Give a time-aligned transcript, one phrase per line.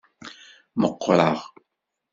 [0.81, 1.39] Meqqreɣ.